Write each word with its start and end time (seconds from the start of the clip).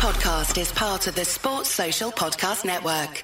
podcast 0.00 0.58
is 0.58 0.72
part 0.72 1.06
of 1.08 1.14
the 1.14 1.26
Sports 1.26 1.68
Social 1.68 2.10
Podcast 2.10 2.64
Network. 2.64 3.22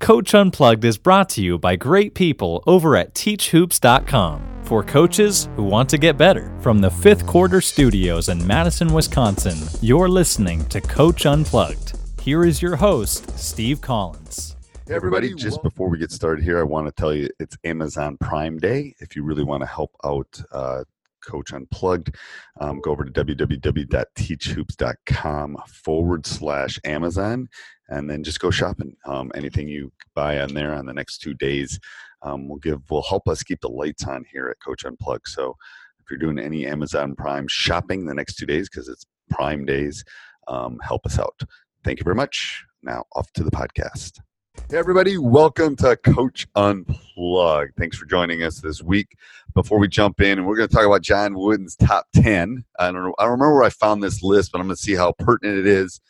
Coach 0.00 0.34
Unplugged 0.34 0.84
is 0.84 0.98
brought 0.98 1.28
to 1.28 1.40
you 1.40 1.56
by 1.56 1.76
great 1.76 2.14
people 2.14 2.64
over 2.66 2.96
at 2.96 3.14
teachhoops.com 3.14 4.64
for 4.64 4.82
coaches 4.82 5.48
who 5.54 5.62
want 5.62 5.88
to 5.88 5.98
get 5.98 6.18
better. 6.18 6.52
From 6.60 6.80
the 6.80 6.90
fifth 6.90 7.28
quarter 7.28 7.60
studios 7.60 8.28
in 8.28 8.44
Madison, 8.44 8.92
Wisconsin, 8.92 9.56
you're 9.80 10.08
listening 10.08 10.64
to 10.66 10.80
Coach 10.80 11.26
Unplugged. 11.26 11.96
Here 12.20 12.44
is 12.44 12.60
your 12.60 12.74
host, 12.74 13.38
Steve 13.38 13.80
Collins. 13.80 14.56
Hey 14.88 14.94
everybody, 14.94 15.32
just 15.32 15.62
before 15.62 15.88
we 15.88 15.96
get 15.96 16.10
started 16.10 16.42
here, 16.42 16.58
I 16.58 16.64
want 16.64 16.88
to 16.88 16.92
tell 16.92 17.14
you 17.14 17.28
it's 17.38 17.56
Amazon 17.62 18.16
Prime 18.20 18.58
Day. 18.58 18.96
If 18.98 19.14
you 19.14 19.22
really 19.22 19.44
want 19.44 19.62
to 19.62 19.68
help 19.68 19.92
out 20.04 20.42
uh, 20.50 20.82
Coach 21.26 21.52
Unplugged, 21.52 22.14
um, 22.60 22.80
go 22.80 22.92
over 22.92 23.04
to 23.04 23.24
www.teachhoops.com 23.24 25.56
forward 25.66 26.26
slash 26.26 26.78
Amazon 26.84 27.48
and 27.88 28.10
then 28.10 28.24
just 28.24 28.40
go 28.40 28.50
shopping. 28.50 28.96
Um, 29.06 29.30
anything 29.34 29.68
you 29.68 29.92
buy 30.14 30.40
on 30.40 30.54
there 30.54 30.72
on 30.72 30.86
the 30.86 30.94
next 30.94 31.18
two 31.18 31.34
days 31.34 31.78
um, 32.22 32.48
will 32.48 32.56
give 32.56 32.80
will 32.90 33.02
help 33.02 33.28
us 33.28 33.42
keep 33.42 33.60
the 33.60 33.68
lights 33.68 34.06
on 34.06 34.24
here 34.32 34.48
at 34.48 34.56
Coach 34.64 34.84
Unplugged. 34.84 35.28
So 35.28 35.56
if 36.00 36.10
you're 36.10 36.18
doing 36.18 36.38
any 36.38 36.66
Amazon 36.66 37.14
Prime 37.14 37.46
shopping 37.48 38.06
the 38.06 38.14
next 38.14 38.36
two 38.36 38.46
days 38.46 38.68
because 38.68 38.88
it's 38.88 39.04
Prime 39.30 39.64
days, 39.64 40.04
um, 40.48 40.78
help 40.82 41.04
us 41.04 41.18
out. 41.18 41.40
Thank 41.84 41.98
you 41.98 42.04
very 42.04 42.16
much. 42.16 42.64
Now 42.82 43.04
off 43.14 43.30
to 43.32 43.42
the 43.42 43.50
podcast. 43.50 44.20
Hey, 44.68 44.78
everybody, 44.78 45.16
welcome 45.16 45.76
to 45.76 45.96
Coach 45.96 46.48
Unplugged. 46.56 47.76
Thanks 47.76 47.96
for 47.96 48.04
joining 48.04 48.42
us 48.42 48.60
this 48.60 48.82
week. 48.82 49.16
Before 49.54 49.78
we 49.78 49.88
jump 49.88 50.20
in, 50.20 50.38
and 50.38 50.46
we're 50.46 50.56
going 50.56 50.68
to 50.68 50.74
talk 50.74 50.84
about 50.84 51.02
John 51.02 51.34
Wooden's 51.34 51.76
top 51.76 52.06
10. 52.14 52.64
I 52.78 52.92
don't 52.92 53.04
know, 53.04 53.14
I 53.18 53.22
don't 53.22 53.32
remember 53.32 53.54
where 53.54 53.64
I 53.64 53.70
found 53.70 54.02
this 54.02 54.22
list, 54.22 54.52
but 54.52 54.58
I'm 54.58 54.66
going 54.66 54.76
to 54.76 54.82
see 54.82 54.94
how 54.94 55.12
pertinent 55.12 55.58
it 55.58 55.66
is 55.66 56.00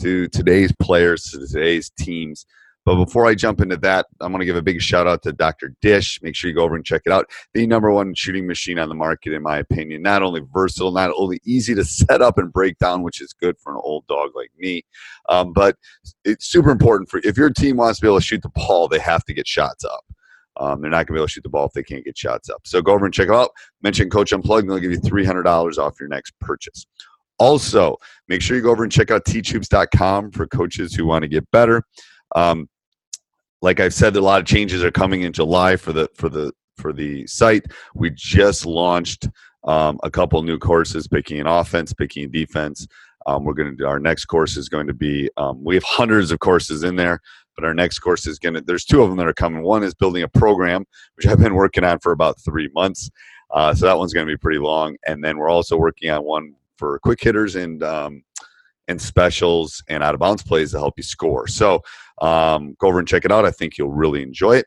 to 0.00 0.28
today's 0.28 0.72
players, 0.80 1.24
to 1.30 1.46
today's 1.46 1.90
teams. 1.90 2.46
But 2.86 3.04
before 3.04 3.26
I 3.26 3.34
jump 3.34 3.60
into 3.60 3.76
that, 3.78 4.06
I'm 4.20 4.30
going 4.30 4.38
to 4.38 4.46
give 4.46 4.54
a 4.54 4.62
big 4.62 4.80
shout 4.80 5.08
out 5.08 5.20
to 5.24 5.32
Dr. 5.32 5.74
Dish. 5.82 6.20
Make 6.22 6.36
sure 6.36 6.48
you 6.48 6.54
go 6.54 6.62
over 6.62 6.76
and 6.76 6.84
check 6.84 7.02
it 7.04 7.10
out. 7.10 7.28
The 7.52 7.66
number 7.66 7.90
one 7.90 8.14
shooting 8.14 8.46
machine 8.46 8.78
on 8.78 8.88
the 8.88 8.94
market, 8.94 9.32
in 9.32 9.42
my 9.42 9.58
opinion. 9.58 10.02
Not 10.02 10.22
only 10.22 10.42
versatile, 10.54 10.92
not 10.92 11.10
only 11.16 11.40
easy 11.44 11.74
to 11.74 11.84
set 11.84 12.22
up 12.22 12.38
and 12.38 12.52
break 12.52 12.78
down, 12.78 13.02
which 13.02 13.20
is 13.20 13.32
good 13.32 13.58
for 13.58 13.72
an 13.72 13.80
old 13.82 14.06
dog 14.06 14.30
like 14.36 14.52
me, 14.56 14.84
um, 15.28 15.52
but 15.52 15.76
it's 16.24 16.46
super 16.46 16.70
important 16.70 17.10
for 17.10 17.20
if 17.24 17.36
your 17.36 17.50
team 17.50 17.76
wants 17.76 17.98
to 17.98 18.02
be 18.02 18.08
able 18.08 18.20
to 18.20 18.24
shoot 18.24 18.42
the 18.42 18.50
ball, 18.50 18.86
they 18.86 19.00
have 19.00 19.24
to 19.24 19.34
get 19.34 19.48
shots 19.48 19.84
up. 19.84 20.04
Um, 20.58 20.80
they're 20.80 20.90
not 20.90 21.06
going 21.06 21.06
to 21.08 21.12
be 21.14 21.18
able 21.18 21.26
to 21.26 21.32
shoot 21.32 21.42
the 21.42 21.50
ball 21.50 21.66
if 21.66 21.72
they 21.72 21.82
can't 21.82 22.04
get 22.04 22.16
shots 22.16 22.48
up. 22.48 22.60
So 22.64 22.80
go 22.80 22.92
over 22.92 23.04
and 23.04 23.12
check 23.12 23.28
it 23.28 23.34
out. 23.34 23.50
Mention 23.82 24.08
Coach 24.08 24.32
Unplugged, 24.32 24.62
and 24.62 24.70
they'll 24.70 24.78
give 24.78 24.92
you 24.92 25.00
$300 25.00 25.76
off 25.76 25.98
your 25.98 26.08
next 26.08 26.38
purchase. 26.38 26.86
Also, 27.38 27.96
make 28.28 28.40
sure 28.40 28.56
you 28.56 28.62
go 28.62 28.70
over 28.70 28.84
and 28.84 28.92
check 28.92 29.10
out 29.10 29.24
teachhoops.com 29.24 30.30
for 30.30 30.46
coaches 30.46 30.94
who 30.94 31.04
want 31.04 31.22
to 31.22 31.28
get 31.28 31.50
better. 31.50 31.82
Um, 32.34 32.68
like 33.62 33.80
I've 33.80 33.94
said, 33.94 34.16
a 34.16 34.20
lot 34.20 34.40
of 34.40 34.46
changes 34.46 34.84
are 34.84 34.90
coming 34.90 35.22
in 35.22 35.32
July 35.32 35.76
for 35.76 35.92
the 35.92 36.08
for 36.14 36.28
the 36.28 36.52
for 36.76 36.92
the 36.92 37.26
site. 37.26 37.66
We 37.94 38.10
just 38.10 38.66
launched 38.66 39.28
um, 39.64 39.98
a 40.02 40.10
couple 40.10 40.42
new 40.42 40.58
courses, 40.58 41.08
picking 41.08 41.40
an 41.40 41.46
offense, 41.46 41.92
picking 41.92 42.24
a 42.24 42.28
defense. 42.28 42.86
Um, 43.26 43.44
we're 43.44 43.54
going 43.54 43.70
to 43.70 43.76
do 43.76 43.86
our 43.86 43.98
next 43.98 44.26
course 44.26 44.56
is 44.56 44.68
going 44.68 44.86
to 44.86 44.94
be. 44.94 45.28
Um, 45.36 45.62
we 45.64 45.74
have 45.74 45.84
hundreds 45.84 46.30
of 46.30 46.38
courses 46.38 46.84
in 46.84 46.96
there, 46.96 47.20
but 47.56 47.64
our 47.64 47.74
next 47.74 47.98
course 47.98 48.26
is 48.26 48.38
going 48.38 48.54
to. 48.54 48.60
There's 48.60 48.84
two 48.84 49.02
of 49.02 49.08
them 49.08 49.18
that 49.18 49.26
are 49.26 49.34
coming. 49.34 49.62
One 49.62 49.82
is 49.82 49.94
building 49.94 50.22
a 50.22 50.28
program, 50.28 50.84
which 51.16 51.26
I've 51.26 51.40
been 51.40 51.54
working 51.54 51.82
on 51.82 51.98
for 51.98 52.12
about 52.12 52.40
three 52.40 52.70
months. 52.74 53.10
Uh, 53.50 53.74
so 53.74 53.86
that 53.86 53.98
one's 53.98 54.12
going 54.12 54.26
to 54.26 54.32
be 54.32 54.36
pretty 54.36 54.58
long, 54.58 54.96
and 55.06 55.24
then 55.24 55.38
we're 55.38 55.50
also 55.50 55.76
working 55.76 56.10
on 56.10 56.22
one 56.24 56.54
for 56.78 56.98
quick 57.00 57.22
hitters 57.22 57.56
and 57.56 57.82
um, 57.82 58.22
and 58.88 59.00
specials 59.00 59.82
and 59.88 60.02
out 60.02 60.14
of 60.14 60.20
bounds 60.20 60.42
plays 60.42 60.72
to 60.72 60.78
help 60.78 60.94
you 60.96 61.02
score. 61.02 61.46
So 61.46 61.80
um, 62.20 62.74
go 62.78 62.88
over 62.88 62.98
and 62.98 63.08
check 63.08 63.24
it 63.24 63.32
out. 63.32 63.44
I 63.44 63.50
think 63.50 63.78
you'll 63.78 63.92
really 63.92 64.22
enjoy 64.22 64.56
it. 64.56 64.66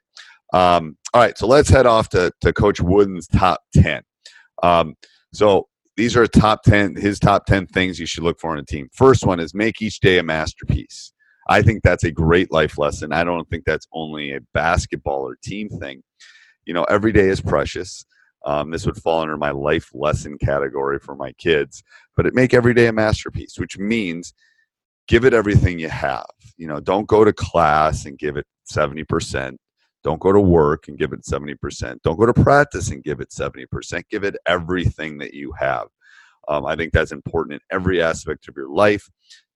Um, 0.54 0.98
all 1.14 1.22
right, 1.22 1.38
so 1.38 1.48
let's 1.48 1.70
head 1.70 1.86
off 1.86 2.10
to, 2.10 2.32
to 2.42 2.54
Coach 2.54 2.82
Wooden's 2.82 3.28
top 3.28 3.62
10. 3.74 4.02
Um, 4.64 4.96
so 5.34 5.68
these 5.96 6.16
are 6.16 6.26
top 6.28 6.64
10, 6.64 6.96
his 6.96 7.20
top 7.20 7.46
10 7.46 7.68
things 7.68 8.00
you 8.00 8.06
should 8.06 8.24
look 8.24 8.40
for 8.40 8.54
in 8.54 8.60
a 8.60 8.66
team. 8.66 8.90
First 8.94 9.26
one 9.26 9.40
is 9.40 9.54
make 9.54 9.82
each 9.82 10.00
day 10.00 10.18
a 10.18 10.24
masterpiece. 10.24 11.14
I 11.50 11.62
think 11.62 11.82
that's 11.84 12.04
a 12.04 12.12
great 12.12 12.52
life 12.52 12.78
lesson. 12.78 13.12
I 13.12 13.24
don't 13.24 13.50
think 13.50 13.66
that's 13.66 13.88
only 13.92 14.32
a 14.32 14.40
basketball 14.54 15.28
or 15.28 15.36
team 15.44 15.68
thing. 15.68 16.04
You 16.66 16.74
know, 16.74 16.84
every 16.86 17.12
day 17.12 17.28
is 17.28 17.42
precious. 17.42 18.06
Um, 18.46 18.72
this 18.72 18.86
would 18.86 18.98
fall 18.98 19.22
under 19.22 19.38
my 19.38 19.52
life 19.52 19.90
lesson 19.94 20.38
category 20.38 21.00
for 21.00 21.16
my 21.16 21.34
kids, 21.34 21.84
but 22.16 22.26
it 22.26 22.34
make 22.34 22.54
every 22.54 22.74
day 22.74 22.88
a 22.88 22.94
masterpiece, 22.94 23.58
which 23.58 23.78
means 23.78 24.34
give 25.08 25.26
it 25.26 25.34
everything 25.34 25.80
you 25.80 25.90
have. 25.90 26.26
You 26.58 26.68
know, 26.68 26.80
don't 26.80 27.08
go 27.08 27.26
to 27.26 27.34
class 27.34 28.06
and 28.06 28.18
give 28.18 28.38
it 28.38 28.46
70%. 28.72 29.58
Don't 30.04 30.22
go 30.22 30.32
to 30.32 30.40
work 30.40 30.88
and 30.88 30.98
give 30.98 31.12
it 31.12 31.24
70%. 31.24 32.02
Don't 32.04 32.18
go 32.18 32.26
to 32.26 32.34
practice 32.34 32.92
and 32.92 33.04
give 33.04 33.20
it 33.20 33.30
70%. 33.30 34.04
Give 34.10 34.24
it 34.24 34.38
everything 34.46 35.18
that 35.18 35.34
you 35.34 35.52
have. 35.60 35.88
Um, 36.48 36.66
I 36.66 36.76
think 36.76 36.94
that's 36.94 37.12
important 37.12 37.56
in 37.56 37.76
every 37.76 38.02
aspect 38.02 38.48
of 38.48 38.56
your 38.56 38.70
life, 38.70 39.10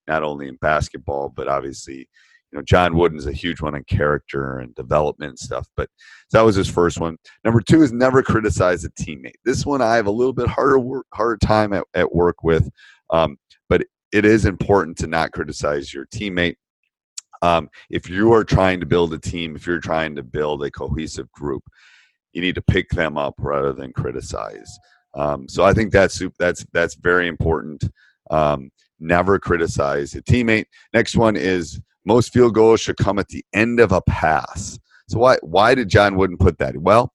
not 0.08 0.24
only 0.24 0.48
in 0.48 0.58
basketball, 0.58 1.30
but 1.30 1.48
obviously 1.48 2.10
you 2.54 2.60
know, 2.60 2.64
John 2.64 2.96
Wooden's 2.96 3.26
a 3.26 3.32
huge 3.32 3.62
one 3.62 3.74
on 3.74 3.84
character 3.86 4.60
and 4.60 4.76
development 4.76 5.30
and 5.30 5.40
stuff. 5.40 5.68
But 5.76 5.90
that 6.32 6.42
was 6.42 6.56
his 6.56 6.70
first 6.70 7.00
one. 7.00 7.18
Number 7.44 7.62
two 7.62 7.82
is 7.82 7.92
never 7.92 8.22
criticize 8.22 8.84
a 8.84 8.92
teammate. 8.92 9.34
This 9.44 9.66
one 9.66 9.82
I 9.82 9.96
have 9.96 10.06
a 10.06 10.12
little 10.12 10.34
bit 10.34 10.48
harder 10.48 10.78
work, 10.78 11.08
harder 11.14 11.38
time 11.38 11.74
at, 11.74 11.84
at 11.96 12.14
work 12.14 12.44
with, 12.44 12.70
um, 13.10 13.38
but 13.70 13.84
it 14.12 14.24
is 14.24 14.46
important 14.46 14.98
to 15.00 15.08
not 15.08 15.32
criticize 15.32 15.92
your 15.92 16.06
teammate. 16.06 16.56
Um, 17.42 17.70
if 17.90 18.08
you 18.08 18.32
are 18.34 18.44
trying 18.44 18.80
to 18.82 18.86
build 18.86 19.14
a 19.14 19.20
team, 19.20 19.56
if 19.56 19.66
you're 19.66 19.80
trying 19.80 20.16
to 20.16 20.24
build 20.24 20.64
a 20.64 20.70
cohesive 20.70 21.32
group, 21.32 21.64
you 22.34 22.42
need 22.42 22.56
to 22.56 22.62
pick 22.62 22.90
them 22.90 23.18
up 23.18 23.34
rather 23.40 23.74
than 23.74 23.94
criticize. 23.94 24.78
Um, 25.16 25.50
so 25.50 25.64
I 25.64 25.74
think 25.74 25.92
that's 25.92 26.22
that's 26.38 26.66
that's 26.72 26.96
very 26.96 27.28
important. 27.28 27.84
Um, 28.30 28.70
never 29.00 29.40
criticize 29.40 30.14
a 30.14 30.22
teammate. 30.22 30.66
Next 30.94 31.16
one 31.16 31.36
is 31.36 31.82
most 32.06 32.34
field 32.34 32.54
goals 32.54 32.82
should 32.82 32.98
come 32.98 33.20
at 33.20 33.30
the 33.30 33.46
end 33.54 33.80
of 33.80 33.92
a 33.92 34.02
pass. 34.02 34.80
So 35.08 35.20
why 35.20 35.38
why 35.42 35.76
did 35.76 35.90
John 35.90 36.16
Wooden 36.16 36.38
put 36.38 36.58
that? 36.60 36.78
Well, 36.78 37.14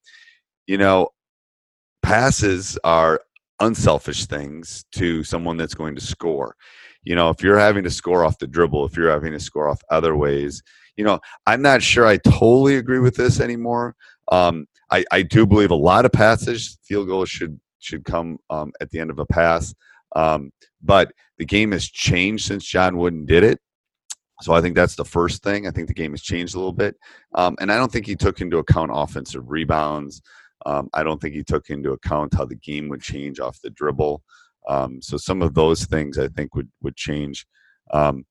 you 0.67 0.79
know, 0.79 1.09
passes 2.03 2.79
are 2.85 3.21
unselfish 3.61 4.27
things 4.27 4.85
to 4.93 5.25
someone 5.25 5.57
that's 5.57 5.75
going 5.75 5.95
to 5.95 6.01
score. 6.01 6.55
You 7.03 7.15
know, 7.15 7.31
if 7.31 7.43
you're 7.43 7.59
having 7.59 7.85
to 7.85 7.91
score 7.91 8.25
off 8.25 8.39
the 8.39 8.47
dribble, 8.47 8.85
if 8.85 8.97
you're 8.97 9.11
having 9.11 9.33
to 9.33 9.41
score 9.41 9.69
off 9.69 9.81
other 9.91 10.17
ways, 10.17 10.63
you 10.97 11.05
know, 11.05 11.21
I'm 11.47 11.63
not 11.63 11.83
sure 11.83 12.07
I 12.07 12.19
totally 12.19 12.77
agree 12.77 12.99
with 12.99 13.17
this 13.17 13.41
anymore. 13.41 13.95
Um, 14.31 14.67
I, 14.91 15.05
I 15.13 15.23
do 15.23 15.47
believe 15.47 15.71
a 15.71 15.77
lot 15.77 16.05
of 16.05 16.13
passes, 16.13 16.79
field 16.83 17.09
goals 17.09 17.31
should 17.31 17.59
should 17.81 18.05
come 18.05 18.39
um, 18.51 18.73
at 18.81 18.91
the 18.91 18.99
end 18.99 19.11
of 19.11 19.19
a 19.19 19.27
pass. 19.27 19.75
Um, 20.17 20.53
but 20.83 21.13
the 21.39 21.45
game 21.45 21.73
has 21.73 21.87
changed 21.87 22.47
since 22.47 22.65
John 22.65 22.97
Wooden 22.97 23.25
did 23.25 23.45
it. 23.45 23.61
So 24.41 24.53
I 24.53 24.61
think 24.61 24.77
that's 24.77 24.95
the 24.95 25.05
first 25.05 25.43
thing. 25.43 25.67
I 25.67 25.71
think 25.71 25.89
the 25.89 25.95
game 25.95 26.13
has 26.13 26.23
changed 26.23 26.55
a 26.55 26.59
little 26.59 26.73
bit, 26.73 26.97
um, 27.35 27.57
and 27.61 27.73
I 27.73 27.77
don't 27.77 27.91
think 27.91 28.07
he 28.07 28.17
took 28.17 28.41
into 28.41 28.59
account 28.59 28.91
offensive 28.95 29.51
rebounds. 29.51 30.23
Um, 30.67 30.89
I 30.95 31.03
don't 31.03 31.21
think 31.21 31.35
he 31.35 31.43
took 31.43 31.71
into 31.71 31.93
account 31.93 32.35
how 32.35 32.45
the 32.45 32.57
game 32.57 32.89
would 32.89 33.03
change 33.03 33.41
off 33.41 33.61
the 33.63 33.71
dribble. 33.71 34.23
Um, 34.69 35.01
so 35.03 35.17
some 35.17 35.43
of 35.43 35.55
those 35.55 35.87
things 35.87 36.19
I 36.19 36.29
think 36.29 36.55
would 36.55 36.71
would 36.83 36.97
change. 36.97 37.47
Um, 37.93 38.27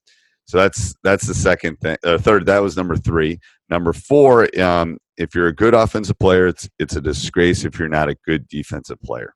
so 0.46 0.58
that's 0.58 0.96
that's 1.04 1.28
the 1.28 1.34
second 1.34 1.78
thing. 1.78 1.98
Uh, 2.04 2.18
third, 2.18 2.46
that 2.46 2.62
was 2.62 2.78
number 2.78 2.96
three. 2.96 3.40
Number 3.70 3.92
four, 3.92 4.48
um, 4.62 4.98
if 5.18 5.36
you're 5.36 5.48
a 5.48 5.56
good 5.56 5.74
offensive 5.74 6.18
player, 6.20 6.48
it's 6.48 6.70
it's 6.80 6.96
a 6.96 7.02
disgrace 7.02 7.66
if 7.66 7.78
you're 7.78 7.90
not 7.90 8.10
a 8.10 8.16
good 8.26 8.48
defensive 8.48 9.02
player. 9.02 9.34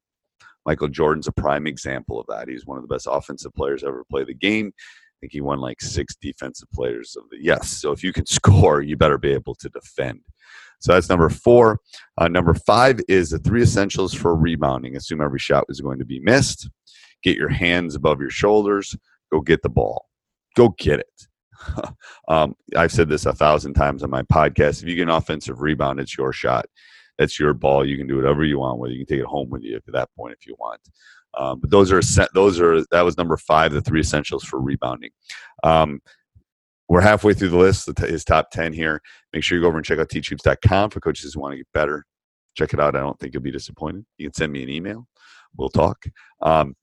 Michael 0.65 0.87
Jordan's 0.87 1.27
a 1.27 1.31
prime 1.31 1.67
example 1.67 2.19
of 2.19 2.27
that. 2.27 2.47
He's 2.47 2.65
one 2.65 2.77
of 2.77 2.87
the 2.87 2.93
best 2.93 3.07
offensive 3.09 3.53
players 3.53 3.83
ever 3.83 4.05
play 4.09 4.23
the 4.23 4.33
game 4.33 4.71
think 5.21 5.31
he 5.31 5.41
won 5.41 5.59
like 5.59 5.79
six 5.79 6.15
defensive 6.15 6.69
players 6.71 7.15
of 7.15 7.29
the 7.29 7.37
yes. 7.39 7.69
So 7.69 7.91
if 7.91 8.03
you 8.03 8.11
can 8.11 8.25
score, 8.27 8.81
you 8.81 8.97
better 8.97 9.17
be 9.17 9.31
able 9.31 9.55
to 9.55 9.69
defend. 9.69 10.21
So 10.79 10.93
that's 10.93 11.09
number 11.09 11.29
four. 11.29 11.79
Uh, 12.17 12.27
number 12.27 12.55
five 12.55 12.99
is 13.07 13.29
the 13.29 13.39
three 13.39 13.61
essentials 13.61 14.13
for 14.13 14.35
rebounding. 14.35 14.95
Assume 14.95 15.21
every 15.21 15.39
shot 15.39 15.67
was 15.67 15.79
going 15.79 15.99
to 15.99 16.05
be 16.05 16.19
missed. 16.19 16.69
Get 17.23 17.37
your 17.37 17.49
hands 17.49 17.93
above 17.95 18.19
your 18.19 18.31
shoulders. 18.31 18.97
Go 19.31 19.41
get 19.41 19.61
the 19.61 19.69
ball. 19.69 20.07
Go 20.57 20.69
get 20.79 20.99
it. 20.99 21.27
um, 22.27 22.55
I've 22.75 22.91
said 22.91 23.09
this 23.09 23.27
a 23.27 23.33
thousand 23.33 23.75
times 23.75 24.01
on 24.01 24.09
my 24.09 24.23
podcast. 24.23 24.81
If 24.81 24.89
you 24.89 24.95
get 24.95 25.03
an 25.03 25.09
offensive 25.09 25.61
rebound, 25.61 25.99
it's 25.99 26.17
your 26.17 26.33
shot. 26.33 26.65
That's 27.19 27.39
your 27.39 27.53
ball. 27.53 27.85
You 27.85 27.97
can 27.97 28.07
do 28.07 28.15
whatever 28.15 28.43
you 28.43 28.57
want 28.57 28.79
with 28.79 28.89
it. 28.89 28.95
You 28.95 29.05
can 29.05 29.15
take 29.15 29.23
it 29.23 29.29
home 29.29 29.51
with 29.51 29.61
you 29.61 29.75
at 29.75 29.83
that 29.93 30.09
point 30.17 30.35
if 30.39 30.47
you 30.47 30.55
want. 30.59 30.81
Um, 31.37 31.59
but 31.59 31.69
those 31.69 31.91
are 31.91 32.01
set, 32.01 32.29
those 32.33 32.59
are 32.59 32.83
that 32.91 33.01
was 33.01 33.17
number 33.17 33.37
five, 33.37 33.71
the 33.71 33.81
three 33.81 34.01
essentials 34.01 34.43
for 34.43 34.59
rebounding. 34.59 35.11
Um, 35.63 36.01
we're 36.89 37.01
halfway 37.01 37.33
through 37.33 37.49
the 37.49 37.57
list. 37.57 37.89
His 37.99 38.25
top 38.25 38.51
ten 38.51 38.73
here. 38.73 39.01
Make 39.31 39.43
sure 39.43 39.57
you 39.57 39.61
go 39.61 39.69
over 39.69 39.77
and 39.77 39.85
check 39.85 39.99
out 39.99 40.09
teachhoops.com 40.09 40.89
for 40.89 40.99
coaches 40.99 41.33
who 41.33 41.39
want 41.39 41.53
to 41.53 41.57
get 41.57 41.67
better. 41.73 42.05
Check 42.55 42.73
it 42.73 42.81
out. 42.81 42.97
I 42.97 42.99
don't 42.99 43.17
think 43.17 43.33
you'll 43.33 43.43
be 43.43 43.51
disappointed. 43.51 44.05
You 44.17 44.27
can 44.27 44.33
send 44.33 44.51
me 44.51 44.61
an 44.61 44.69
email. 44.69 45.07
We'll 45.55 45.69
talk. 45.69 46.03
Um, 46.41 46.75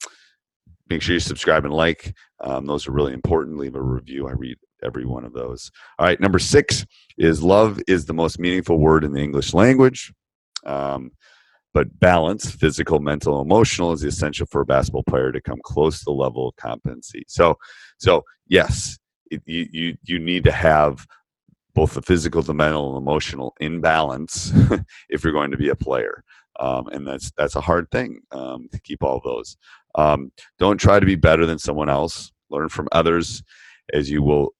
make 0.88 1.02
sure 1.02 1.12
you 1.12 1.20
subscribe 1.20 1.64
and 1.66 1.74
like. 1.74 2.14
Um, 2.40 2.64
those 2.64 2.88
are 2.88 2.92
really 2.92 3.12
important. 3.12 3.58
Leave 3.58 3.74
a 3.74 3.82
review. 3.82 4.28
I 4.28 4.32
read 4.32 4.56
every 4.82 5.04
one 5.04 5.24
of 5.24 5.32
those. 5.32 5.70
All 5.98 6.06
right, 6.06 6.20
number 6.20 6.38
six 6.38 6.86
is 7.18 7.42
love 7.42 7.80
is 7.86 8.06
the 8.06 8.14
most 8.14 8.38
meaningful 8.38 8.78
word 8.78 9.04
in 9.04 9.12
the 9.12 9.20
English 9.20 9.52
language. 9.52 10.12
Um, 10.64 11.10
but 11.78 12.00
balance, 12.00 12.50
physical, 12.50 12.98
mental, 12.98 13.40
emotional, 13.40 13.92
is 13.92 14.02
essential 14.02 14.48
for 14.50 14.62
a 14.62 14.66
basketball 14.66 15.04
player 15.04 15.30
to 15.30 15.40
come 15.40 15.60
close 15.62 16.00
to 16.00 16.06
the 16.06 16.10
level 16.10 16.48
of 16.48 16.56
competency. 16.56 17.22
So, 17.28 17.56
so 17.98 18.25
yes, 18.48 18.98
it, 19.30 19.42
you 19.46 19.69
you 19.70 19.96
you 20.02 20.19
need 20.19 20.42
to 20.42 20.50
have 20.50 21.06
both 21.76 21.94
the 21.94 22.02
physical, 22.02 22.42
the 22.42 22.52
mental, 22.52 22.88
and 22.88 23.00
emotional 23.00 23.54
in 23.60 23.80
balance 23.80 24.50
if 25.08 25.22
you're 25.22 25.32
going 25.32 25.52
to 25.52 25.56
be 25.56 25.69
a 25.69 25.76
player. 25.76 26.25
Um, 26.58 26.88
and 26.88 27.06
that's 27.06 27.30
that's 27.36 27.54
a 27.54 27.60
hard 27.60 27.88
thing 27.92 28.22
um, 28.32 28.69
to 28.72 28.80
keep 28.80 29.04
all 29.04 29.20
those. 29.25 29.56
Um, 29.94 30.32
don't 30.58 30.78
try 30.78 30.98
to 30.98 31.06
be 31.06 31.14
better 31.14 31.46
than 31.46 31.60
someone 31.60 31.88
else. 31.88 32.32
Learn 32.50 32.70
from 32.70 32.88
others, 32.90 33.44
as 33.94 34.10
you 34.10 34.20
will 34.20 34.52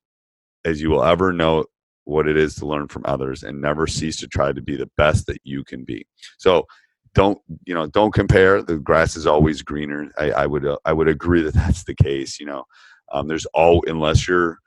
as 0.65 0.81
you 0.81 0.91
will 0.91 1.03
ever 1.03 1.32
know 1.32 1.65
what 2.05 2.29
it 2.29 2.37
is 2.37 2.55
to 2.55 2.67
learn 2.67 2.87
from 2.87 3.03
others, 3.06 3.43
and 3.43 3.61
never 3.61 3.88
cease 3.88 4.19
to 4.19 4.29
try 4.29 4.53
to 4.53 4.62
be 4.62 4.76
the 4.76 4.91
best 4.97 5.26
that 5.26 5.41
you 5.43 5.65
can 5.65 5.82
be. 5.82 6.06
So 6.38 6.65
don't 7.14 7.38
you 7.64 7.75
know 7.75 7.87
don't 7.87 8.12
compare 8.12 8.62
the 8.62 8.76
grass 8.76 9.16
is 9.16 9.26
always 9.26 9.62
greener 9.62 10.10
i, 10.19 10.31
I 10.31 10.46
would 10.46 10.66
uh, 10.66 10.76
i 10.84 10.93
would 10.93 11.08
agree 11.08 11.43
that 11.43 11.55
that's 11.55 11.84
the 11.84 11.94
case 11.94 12.38
you 12.38 12.46
know 12.46 12.64
um, 13.10 13.26
there's 13.26 13.46
all 13.55 13.82
unless 13.87 14.28
you're 14.28 14.58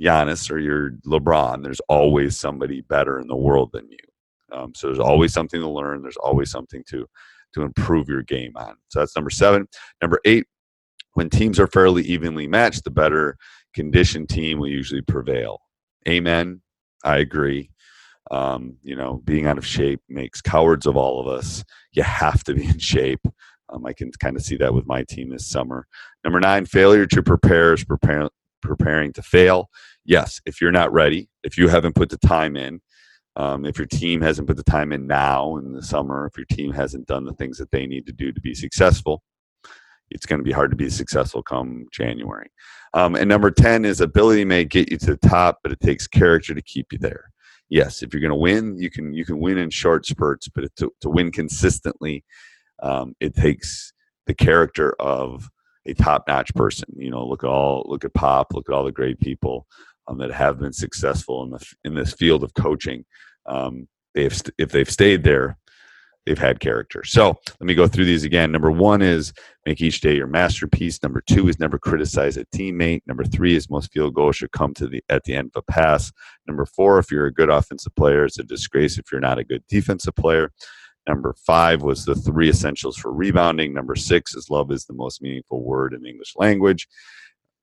Giannis 0.00 0.50
or 0.50 0.58
you're 0.58 0.92
LeBron, 1.06 1.62
there's 1.62 1.80
always 1.88 2.36
somebody 2.36 2.80
better 2.82 3.20
in 3.20 3.28
the 3.28 3.36
world 3.36 3.70
than 3.72 3.88
you. 3.90 3.98
Um, 4.56 4.72
so 4.74 4.86
there's 4.86 4.98
always 5.00 5.32
something 5.32 5.60
to 5.60 5.68
learn. 5.68 6.02
There's 6.02 6.16
always 6.16 6.50
something 6.50 6.82
to 6.88 7.06
to 7.54 7.62
improve 7.62 8.08
your 8.08 8.22
game 8.22 8.52
on. 8.56 8.74
So 8.88 8.98
that's 8.98 9.14
number 9.14 9.30
seven. 9.30 9.68
Number 10.02 10.20
eight, 10.24 10.46
when 11.12 11.30
teams 11.30 11.60
are 11.60 11.68
fairly 11.68 12.02
evenly 12.02 12.48
matched, 12.48 12.82
the 12.82 12.90
better 12.90 13.36
conditioned 13.74 14.28
team 14.28 14.58
will 14.58 14.68
usually 14.68 15.02
prevail. 15.02 15.60
Amen. 16.08 16.60
I 17.04 17.18
agree. 17.18 17.70
Um, 18.30 18.76
you 18.82 18.96
know, 18.96 19.20
being 19.24 19.46
out 19.46 19.58
of 19.58 19.66
shape 19.66 20.00
makes 20.08 20.40
cowards 20.40 20.86
of 20.86 20.96
all 20.96 21.20
of 21.20 21.26
us. 21.26 21.62
You 21.92 22.02
have 22.02 22.42
to 22.44 22.54
be 22.54 22.64
in 22.64 22.78
shape. 22.78 23.20
Um, 23.70 23.84
I 23.86 23.92
can 23.92 24.10
kind 24.12 24.36
of 24.36 24.42
see 24.42 24.56
that 24.56 24.74
with 24.74 24.86
my 24.86 25.02
team 25.02 25.30
this 25.30 25.46
summer. 25.46 25.86
Number 26.22 26.40
nine, 26.40 26.66
failure 26.66 27.06
to 27.06 27.22
prepare 27.22 27.74
is 27.74 27.84
prepare, 27.84 28.28
preparing 28.62 29.12
to 29.14 29.22
fail. 29.22 29.68
Yes, 30.04 30.40
if 30.46 30.60
you're 30.60 30.72
not 30.72 30.92
ready, 30.92 31.28
if 31.42 31.56
you 31.58 31.68
haven't 31.68 31.94
put 31.94 32.10
the 32.10 32.18
time 32.18 32.56
in, 32.56 32.80
um, 33.36 33.64
if 33.64 33.78
your 33.78 33.86
team 33.86 34.20
hasn't 34.20 34.46
put 34.46 34.56
the 34.56 34.62
time 34.62 34.92
in 34.92 35.06
now 35.06 35.56
in 35.56 35.72
the 35.72 35.82
summer, 35.82 36.26
if 36.26 36.36
your 36.36 36.46
team 36.46 36.72
hasn't 36.72 37.06
done 37.06 37.24
the 37.24 37.32
things 37.34 37.58
that 37.58 37.70
they 37.70 37.86
need 37.86 38.06
to 38.06 38.12
do 38.12 38.32
to 38.32 38.40
be 38.40 38.54
successful, 38.54 39.22
it's 40.10 40.26
going 40.26 40.38
to 40.38 40.44
be 40.44 40.52
hard 40.52 40.70
to 40.70 40.76
be 40.76 40.90
successful 40.90 41.42
come 41.42 41.86
January. 41.92 42.50
Um, 42.92 43.16
and 43.16 43.28
number 43.28 43.50
10 43.50 43.84
is 43.84 44.00
ability 44.00 44.44
may 44.44 44.64
get 44.64 44.90
you 44.90 44.98
to 44.98 45.06
the 45.06 45.28
top, 45.28 45.58
but 45.62 45.72
it 45.72 45.80
takes 45.80 46.06
character 46.06 46.54
to 46.54 46.62
keep 46.62 46.92
you 46.92 46.98
there. 46.98 47.32
Yes, 47.68 48.02
if 48.02 48.12
you're 48.12 48.20
going 48.20 48.30
to 48.30 48.34
win, 48.36 48.78
you 48.78 48.90
can 48.90 49.12
you 49.14 49.24
can 49.24 49.38
win 49.38 49.58
in 49.58 49.70
short 49.70 50.06
spurts, 50.06 50.48
but 50.48 50.74
to, 50.76 50.92
to 51.00 51.08
win 51.08 51.32
consistently, 51.32 52.24
um, 52.82 53.14
it 53.20 53.34
takes 53.34 53.92
the 54.26 54.34
character 54.34 54.94
of 55.00 55.48
a 55.86 55.94
top-notch 55.94 56.54
person. 56.54 56.88
You 56.96 57.10
know, 57.10 57.26
look 57.26 57.44
at 57.44 57.48
all 57.48 57.84
look 57.86 58.04
at 58.04 58.14
Pop, 58.14 58.52
look 58.52 58.68
at 58.68 58.74
all 58.74 58.84
the 58.84 58.92
great 58.92 59.18
people 59.20 59.66
um, 60.06 60.18
that 60.18 60.30
have 60.30 60.58
been 60.58 60.72
successful 60.72 61.42
in 61.42 61.50
the 61.50 61.66
in 61.84 61.94
this 61.94 62.12
field 62.12 62.44
of 62.44 62.54
coaching. 62.54 63.04
Um, 63.46 63.88
they 64.14 64.22
have 64.24 64.34
st- 64.34 64.54
if 64.58 64.70
they've 64.70 64.90
stayed 64.90 65.24
there, 65.24 65.58
they've 66.26 66.38
had 66.38 66.60
character. 66.60 67.04
So 67.04 67.38
let 67.60 67.66
me 67.66 67.74
go 67.74 67.86
through 67.86 68.06
these 68.06 68.24
again. 68.24 68.52
Number 68.52 68.70
one 68.70 69.02
is 69.02 69.32
make 69.66 69.80
each 69.80 70.00
day 70.00 70.16
your 70.16 70.26
masterpiece. 70.26 71.02
Number 71.02 71.20
two 71.20 71.48
is 71.48 71.58
never 71.58 71.78
criticize 71.78 72.36
a 72.36 72.44
teammate. 72.46 73.02
Number 73.06 73.24
three 73.24 73.54
is 73.54 73.70
most 73.70 73.92
field 73.92 74.14
goals 74.14 74.36
should 74.36 74.52
come 74.52 74.74
to 74.74 74.86
the 74.86 75.02
at 75.08 75.24
the 75.24 75.34
end 75.34 75.50
of 75.54 75.64
a 75.68 75.72
pass. 75.72 76.12
Number 76.46 76.64
four, 76.64 76.98
if 76.98 77.10
you're 77.10 77.26
a 77.26 77.32
good 77.32 77.50
offensive 77.50 77.94
player, 77.94 78.24
it's 78.24 78.38
a 78.38 78.44
disgrace 78.44 78.98
if 78.98 79.12
you're 79.12 79.20
not 79.20 79.38
a 79.38 79.44
good 79.44 79.62
defensive 79.68 80.14
player. 80.14 80.52
Number 81.06 81.34
five 81.46 81.82
was 81.82 82.06
the 82.06 82.14
three 82.14 82.48
essentials 82.48 82.96
for 82.96 83.12
rebounding. 83.12 83.74
Number 83.74 83.94
six 83.94 84.34
is 84.34 84.48
love 84.48 84.70
is 84.70 84.86
the 84.86 84.94
most 84.94 85.20
meaningful 85.20 85.62
word 85.62 85.92
in 85.92 86.06
English 86.06 86.32
language. 86.36 86.88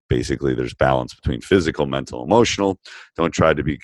Basically, 0.10 0.54
there's 0.54 0.76
balance 0.76 1.16
between 1.16 1.42
physical, 1.42 1.88
mental, 1.88 2.24
emotional. 2.24 2.78
Don't 3.16 3.34
try 3.34 3.54
to 3.54 3.64
be 3.64 3.80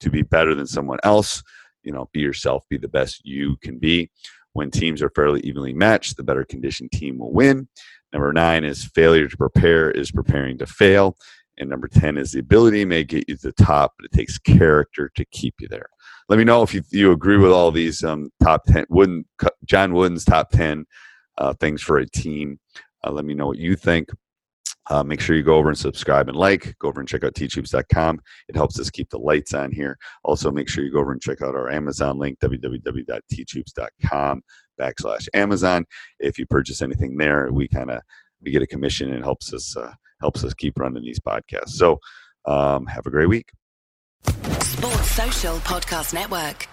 to 0.00 0.10
be 0.10 0.22
better 0.22 0.54
than 0.54 0.66
someone 0.66 0.98
else. 1.04 1.42
You 1.82 1.92
know, 1.92 2.08
be 2.12 2.20
yourself. 2.20 2.64
Be 2.68 2.78
the 2.78 2.88
best 2.88 3.24
you 3.24 3.56
can 3.62 3.78
be. 3.78 4.10
When 4.52 4.70
teams 4.70 5.02
are 5.02 5.10
fairly 5.10 5.40
evenly 5.40 5.72
matched, 5.72 6.16
the 6.16 6.24
better 6.24 6.44
conditioned 6.44 6.90
team 6.92 7.18
will 7.18 7.32
win. 7.32 7.68
Number 8.12 8.32
nine 8.32 8.64
is 8.64 8.84
failure 8.84 9.28
to 9.28 9.36
prepare 9.36 9.90
is 9.90 10.10
preparing 10.10 10.58
to 10.58 10.66
fail. 10.66 11.16
And 11.58 11.68
number 11.68 11.88
10 11.88 12.16
is 12.16 12.32
the 12.32 12.40
ability 12.40 12.86
may 12.86 13.04
get 13.04 13.28
you 13.28 13.36
to 13.36 13.48
the 13.48 13.64
top, 13.64 13.92
but 13.98 14.06
it 14.06 14.16
takes 14.16 14.38
character 14.38 15.10
to 15.14 15.24
keep 15.26 15.54
you 15.60 15.68
there. 15.68 15.90
Let 16.28 16.38
me 16.38 16.44
know 16.44 16.62
if 16.62 16.72
you, 16.72 16.82
you 16.90 17.12
agree 17.12 17.36
with 17.36 17.52
all 17.52 17.70
these 17.70 18.02
um, 18.02 18.30
top 18.42 18.64
10, 18.64 18.86
Wooden, 18.88 19.26
John 19.66 19.92
Wooden's 19.92 20.24
top 20.24 20.50
10 20.50 20.86
uh, 21.36 21.52
things 21.54 21.82
for 21.82 21.98
a 21.98 22.08
team. 22.08 22.58
Uh, 23.04 23.10
let 23.10 23.26
me 23.26 23.34
know 23.34 23.46
what 23.46 23.58
you 23.58 23.76
think. 23.76 24.08
Uh, 24.90 25.04
make 25.04 25.20
sure 25.20 25.36
you 25.36 25.44
go 25.44 25.54
over 25.54 25.68
and 25.68 25.78
subscribe 25.78 26.28
and 26.28 26.36
like. 26.36 26.76
Go 26.80 26.88
over 26.88 27.00
and 27.00 27.08
check 27.08 27.22
out 27.22 27.34
teachhoops.com. 27.34 28.20
It 28.48 28.56
helps 28.56 28.80
us 28.80 28.90
keep 28.90 29.08
the 29.08 29.18
lights 29.18 29.54
on 29.54 29.70
here. 29.70 29.96
Also, 30.24 30.50
make 30.50 30.68
sure 30.68 30.84
you 30.84 30.92
go 30.92 30.98
over 30.98 31.12
and 31.12 31.22
check 31.22 31.42
out 31.42 31.54
our 31.54 31.70
Amazon 31.70 32.18
link, 32.18 32.40
www.teachhoops.com 32.40 34.42
backslash 34.80 35.28
Amazon. 35.32 35.84
If 36.18 36.38
you 36.38 36.46
purchase 36.46 36.82
anything 36.82 37.16
there, 37.16 37.50
we 37.52 37.68
kind 37.68 37.90
of 37.90 38.00
we 38.42 38.50
get 38.50 38.62
a 38.62 38.66
commission 38.66 39.10
and 39.10 39.18
it 39.18 39.24
helps 39.24 39.54
us 39.54 39.76
uh, 39.76 39.92
helps 40.20 40.42
us 40.44 40.54
keep 40.54 40.78
running 40.78 41.04
these 41.04 41.20
podcasts. 41.20 41.70
So 41.70 41.98
um, 42.46 42.86
have 42.86 43.06
a 43.06 43.10
great 43.10 43.28
week. 43.28 43.50
Sports 44.24 45.10
Social 45.10 45.56
Podcast 45.58 46.14
Network. 46.14 46.66